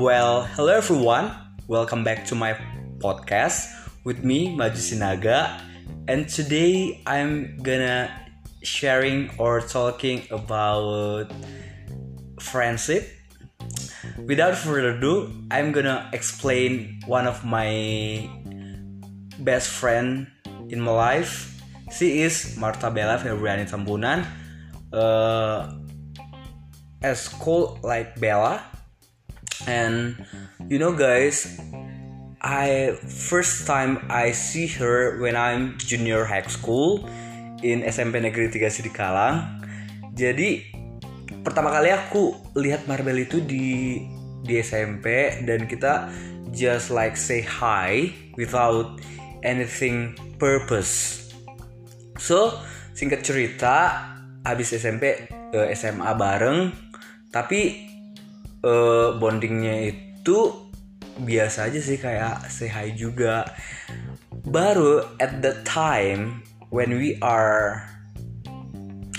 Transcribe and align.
Well, 0.00 0.48
hello 0.56 0.72
everyone. 0.72 1.28
Welcome 1.68 2.04
back 2.08 2.24
to 2.32 2.34
my 2.34 2.56
podcast 3.04 3.68
with 4.02 4.24
me, 4.24 4.56
Maju 4.56 4.80
Sinaga. 4.80 5.60
And 6.08 6.24
today 6.24 7.04
I'm 7.04 7.60
gonna 7.60 8.08
sharing 8.64 9.28
or 9.36 9.60
talking 9.60 10.24
about 10.32 11.28
friendship. 12.40 13.12
Without 14.24 14.56
further 14.56 14.96
ado, 14.96 15.36
I'm 15.52 15.68
gonna 15.68 16.08
explain 16.16 17.04
one 17.04 17.28
of 17.28 17.44
my 17.44 18.24
best 19.36 19.68
friend 19.68 20.32
in 20.72 20.80
my 20.80 20.96
life. 20.96 21.60
She 21.92 22.24
is 22.24 22.56
Marta 22.56 22.88
Bella 22.88 23.20
Febriani 23.20 23.68
Tambunan. 23.68 24.24
Uh, 24.96 25.76
as 27.04 27.28
called 27.28 27.84
like 27.84 28.16
Bella 28.16 28.64
and 29.66 30.16
you 30.68 30.78
know 30.78 30.92
guys 30.92 31.60
I 32.40 32.96
first 33.04 33.68
time 33.68 34.00
I 34.08 34.32
see 34.32 34.68
her 34.80 35.20
when 35.20 35.36
I'm 35.36 35.76
junior 35.76 36.24
high 36.24 36.48
school 36.48 37.04
in 37.60 37.84
SMP 37.84 38.24
Negeri 38.24 38.48
3 38.48 38.72
Sidikalang 38.72 39.60
jadi 40.16 40.64
pertama 41.44 41.72
kali 41.72 41.92
aku 41.92 42.36
lihat 42.56 42.84
Marbel 42.84 43.24
itu 43.24 43.40
di 43.40 44.00
di 44.44 44.56
SMP 44.60 45.40
dan 45.44 45.68
kita 45.68 46.08
just 46.50 46.90
like 46.90 47.14
say 47.14 47.44
hi 47.44 48.10
without 48.34 48.98
anything 49.44 50.16
purpose. 50.36 51.28
So 52.20 52.60
singkat 52.92 53.24
cerita 53.24 54.04
habis 54.44 54.72
SMP 54.76 55.28
uh, 55.52 55.68
eh, 55.68 55.76
SMA 55.76 56.10
bareng 56.16 56.72
tapi 57.30 57.89
uh, 58.64 59.16
bondingnya 59.16 59.94
itu 59.94 60.70
biasa 61.20 61.68
aja 61.68 61.80
sih 61.80 62.00
kayak 62.00 62.48
hi 62.48 62.92
juga. 62.96 63.44
Baru 64.48 65.04
at 65.20 65.44
the 65.44 65.60
time 65.68 66.40
when 66.72 66.96
we 66.96 67.20
are 67.20 67.84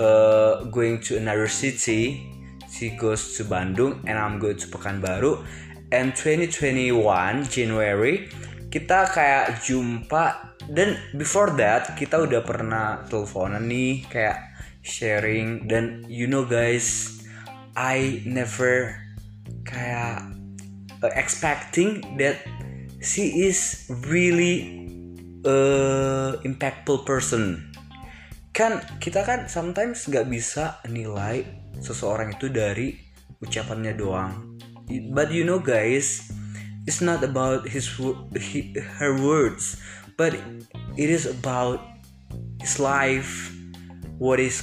uh, 0.00 0.64
going 0.72 0.98
to 1.04 1.20
another 1.20 1.46
city 1.48 2.32
she 2.72 2.96
goes 2.96 3.36
to 3.36 3.44
Bandung 3.44 4.00
and 4.08 4.16
I'm 4.16 4.40
going 4.40 4.56
to 4.56 4.66
Pekanbaru. 4.72 5.44
And 5.92 6.16
2021 6.16 6.96
January 7.52 8.32
kita 8.72 9.12
kayak 9.12 9.60
jumpa. 9.60 10.56
Dan 10.62 10.96
before 11.18 11.52
that 11.58 11.92
kita 11.98 12.24
udah 12.24 12.40
pernah 12.40 13.04
teleponan 13.10 13.68
nih 13.68 14.08
kayak 14.08 14.40
sharing. 14.80 15.68
Dan 15.68 16.08
you 16.08 16.24
know 16.24 16.48
guys 16.48 17.20
I 17.76 18.24
never 18.24 19.02
kayak 19.66 20.30
uh, 21.02 21.12
expecting 21.18 22.02
that 22.18 22.42
she 23.02 23.46
is 23.46 23.90
really 24.06 24.86
a 25.42 25.58
impactful 26.46 27.02
person. 27.02 27.74
Kan 28.54 28.84
kita 29.02 29.24
kan 29.24 29.48
sometimes 29.48 30.06
nggak 30.06 30.28
bisa 30.28 30.78
nilai 30.86 31.42
seseorang 31.80 32.36
itu 32.36 32.52
dari 32.52 32.94
ucapannya 33.42 33.96
doang. 33.96 34.60
But 35.10 35.32
you 35.32 35.42
know 35.42 35.58
guys, 35.58 36.30
it's 36.86 37.00
not 37.00 37.24
about 37.24 37.66
his 37.66 37.88
her 39.00 39.12
words, 39.18 39.80
but 40.20 40.36
it 40.94 41.08
is 41.08 41.24
about 41.24 41.80
his 42.60 42.76
life, 42.78 43.50
what 44.20 44.38
is 44.38 44.62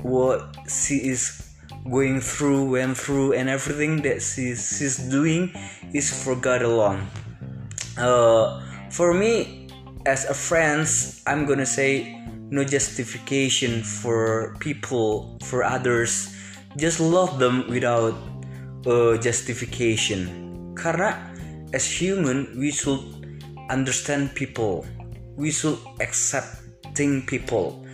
what 0.00 0.56
she 0.66 1.12
is 1.12 1.53
going 1.88 2.20
through, 2.20 2.70
went 2.70 2.96
through, 2.96 3.32
and 3.32 3.48
everything 3.48 4.00
that 4.02 4.22
she's, 4.22 4.96
doing 5.10 5.52
is 5.92 6.08
for 6.08 6.34
God 6.34 6.62
alone. 6.62 7.06
Uh, 7.96 8.60
for 8.90 9.12
me, 9.12 9.68
as 10.06 10.24
a 10.24 10.34
friend, 10.34 10.88
I'm 11.26 11.46
gonna 11.46 11.66
say 11.66 12.20
no 12.50 12.64
justification 12.64 13.82
for 13.82 14.56
people, 14.60 15.38
for 15.44 15.62
others. 15.64 16.34
Just 16.76 17.00
love 17.00 17.38
them 17.38 17.68
without 17.68 18.14
uh, 18.86 19.16
justification. 19.18 20.74
Karena 20.74 21.18
as 21.72 21.84
human, 21.86 22.48
we 22.58 22.70
should 22.70 23.00
understand 23.70 24.34
people. 24.34 24.84
We 25.36 25.50
should 25.50 25.78
accepting 26.00 27.26
people. 27.26 27.84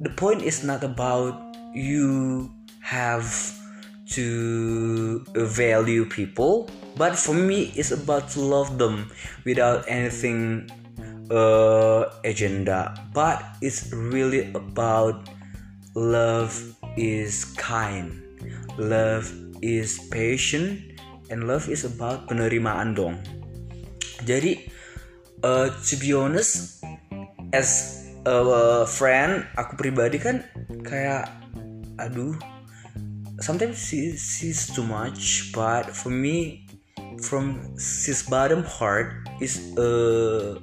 The 0.00 0.10
point 0.10 0.42
is 0.42 0.64
not 0.64 0.82
about 0.82 1.38
you 1.74 2.50
have 2.92 3.56
to 4.04 5.24
value 5.32 6.04
people 6.04 6.68
but 7.00 7.16
for 7.16 7.32
me 7.32 7.72
it's 7.72 7.88
about 7.88 8.28
to 8.28 8.44
love 8.44 8.76
them 8.76 9.08
without 9.48 9.88
anything 9.88 10.68
uh, 11.32 12.12
agenda. 12.24 12.94
But 13.16 13.40
it's 13.64 13.92
really 13.92 14.52
about 14.52 15.28
love 15.96 16.52
is 16.96 17.44
kind. 17.56 18.20
Love 18.76 19.32
is 19.64 20.00
patient 20.12 21.00
and 21.32 21.48
love 21.48 21.68
is 21.68 21.88
about 21.88 22.28
penerimaan 22.28 22.92
dong. 22.92 23.16
Jadi 24.28 24.68
uh, 25.42 25.72
to 25.72 25.94
be 25.96 26.12
honest 26.12 26.84
as 27.52 27.98
a 28.22 28.86
friend 28.86 29.42
aku 29.58 29.74
pribadi 29.74 30.20
kan 30.20 30.46
kayak 30.86 31.26
aduh 31.98 32.38
sometimes 33.42 33.76
she, 33.82 34.14
she's 34.16 34.70
too 34.70 34.86
much 34.86 35.50
but 35.52 35.90
for 35.90 36.10
me 36.10 36.64
from 37.20 37.74
his 37.74 38.22
bottom 38.30 38.62
heart 38.62 39.26
is 39.42 39.76
uh 39.76 40.58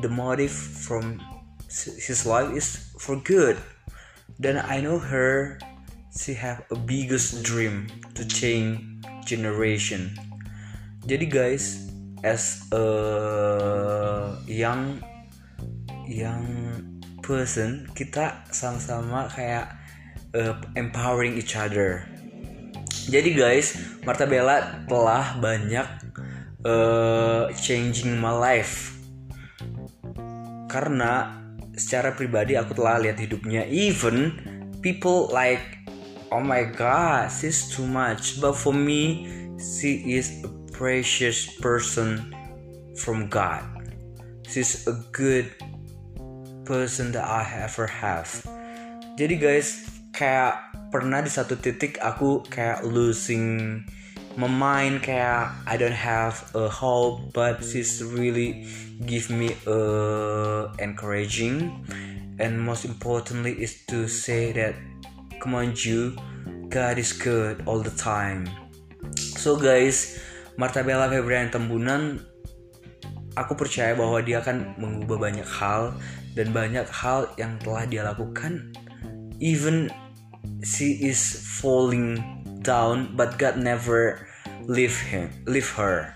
the 0.00 0.08
motive 0.08 0.52
from 0.52 1.20
his 1.68 2.24
life 2.24 2.52
is 2.56 2.92
for 2.98 3.16
good. 3.20 3.56
Then 4.38 4.56
i 4.60 4.80
know 4.80 4.98
her 4.98 5.58
she 6.12 6.32
have 6.34 6.64
a 6.72 6.76
biggest 6.76 7.44
dream 7.44 7.88
to 8.16 8.24
change 8.24 8.80
generation. 9.24 10.16
Jadi 11.04 11.28
guys 11.28 11.92
as 12.24 12.64
a 12.72 12.84
young 14.48 15.00
young 16.08 16.44
person 17.20 17.84
kita 17.92 18.32
sama-sama 18.48 19.28
kayak 19.28 19.85
uh, 20.36 20.60
empowering 20.76 21.40
each 21.40 21.56
other. 21.56 22.04
Jadi 23.08 23.32
guys, 23.32 23.80
Marta 24.04 24.28
Bella 24.28 24.84
telah 24.84 25.40
banyak 25.40 25.88
uh, 26.66 27.48
changing 27.56 28.20
my 28.20 28.34
life. 28.34 29.00
Karena 30.68 31.40
secara 31.72 32.12
pribadi 32.12 32.58
aku 32.58 32.76
telah 32.76 33.00
lihat 33.00 33.16
hidupnya 33.20 33.64
even 33.68 34.32
people 34.84 35.28
like 35.32 35.62
oh 36.34 36.42
my 36.42 36.66
god, 36.66 37.32
she's 37.32 37.70
too 37.72 37.86
much. 37.86 38.42
But 38.42 38.58
for 38.58 38.74
me, 38.74 39.30
she 39.56 40.18
is 40.18 40.42
a 40.44 40.50
precious 40.74 41.46
person 41.62 42.34
from 42.98 43.30
God. 43.30 43.64
She's 44.44 44.86
a 44.86 44.94
good 45.14 45.48
person 46.66 47.14
that 47.14 47.24
I 47.24 47.46
ever 47.62 47.86
have. 47.86 48.28
Jadi 49.16 49.40
guys, 49.40 49.95
kayak 50.16 50.72
pernah 50.88 51.20
di 51.20 51.28
satu 51.28 51.60
titik 51.60 52.00
aku 52.00 52.40
kayak 52.48 52.80
losing 52.88 53.84
my 54.40 54.48
mind 54.48 55.04
kayak 55.04 55.52
I 55.68 55.76
don't 55.76 55.92
have 55.92 56.40
a 56.56 56.72
hope 56.72 57.36
but 57.36 57.60
she's 57.60 58.00
really 58.00 58.64
give 59.04 59.28
me 59.28 59.52
a 59.68 59.78
encouraging. 60.80 61.84
And 62.40 62.56
most 62.56 62.88
importantly 62.88 63.60
is 63.60 63.84
to 63.92 64.08
say 64.08 64.56
that 64.56 64.76
come 65.36 65.52
on 65.52 65.76
you 65.76 66.16
God 66.72 66.96
is 66.96 67.12
good 67.12 67.60
all 67.68 67.84
the 67.84 67.92
time. 67.92 68.48
So 69.36 69.60
guys 69.60 70.16
Marta 70.56 70.80
Bella 70.80 71.12
Febrian 71.12 71.52
Tembunan 71.52 72.24
aku 73.36 73.52
percaya 73.52 73.92
bahwa 73.92 74.24
dia 74.24 74.40
akan 74.40 74.80
mengubah 74.80 75.28
banyak 75.28 75.44
hal 75.44 75.92
dan 76.32 76.56
banyak 76.56 76.88
hal 76.88 77.28
yang 77.36 77.60
telah 77.60 77.84
dia 77.84 78.00
lakukan 78.00 78.72
even 79.40 79.92
she 80.64 80.98
is 81.02 81.20
falling 81.60 82.60
down 82.62 83.16
but 83.16 83.38
God 83.38 83.58
never 83.58 84.26
leave 84.64 84.98
him 85.00 85.30
leave 85.46 85.70
her. 85.74 86.14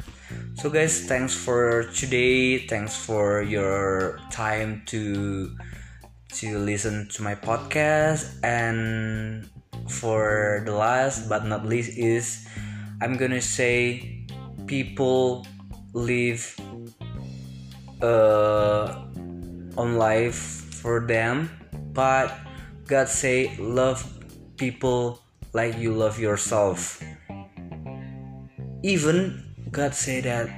So 0.54 0.70
guys 0.70 1.06
thanks 1.06 1.34
for 1.34 1.84
today. 1.94 2.66
Thanks 2.66 2.96
for 2.96 3.42
your 3.42 4.20
time 4.30 4.82
to 4.86 5.56
to 6.40 6.58
listen 6.58 7.08
to 7.10 7.22
my 7.22 7.34
podcast. 7.34 8.38
And 8.44 9.50
for 9.90 10.62
the 10.64 10.72
last 10.72 11.28
but 11.28 11.44
not 11.44 11.66
least 11.66 11.96
is 11.98 12.46
i'm 13.02 13.16
gonna 13.16 13.40
say 13.42 14.22
people 14.66 15.46
live 15.92 16.54
uh, 18.02 19.02
on 19.76 19.98
life 19.98 20.38
for 20.80 21.00
them 21.06 21.50
but 21.92 22.38
god 22.86 23.08
say 23.08 23.50
love 23.58 24.06
people 24.60 25.18
like 25.56 25.78
you 25.78 25.96
love 25.96 26.20
yourself. 26.20 27.00
even 28.84 29.40
God 29.72 29.94
say 29.94 30.20
that 30.20 30.52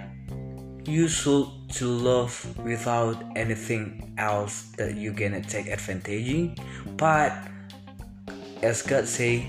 you 0.85 1.07
should 1.07 1.47
to 1.79 1.87
love 1.87 2.35
without 2.67 3.15
anything 3.39 4.15
else 4.19 4.75
that 4.75 4.95
you 4.99 5.13
gonna 5.15 5.41
take 5.43 5.67
advantage. 5.71 6.59
But 6.99 7.31
as 8.63 8.83
God 8.83 9.07
say 9.07 9.47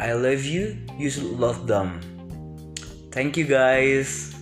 I 0.00 0.12
love 0.12 0.44
you 0.44 0.80
you 0.96 1.12
should 1.12 1.36
love 1.36 1.68
them. 1.68 2.00
Thank 3.12 3.36
you 3.36 3.44
guys 3.44 4.35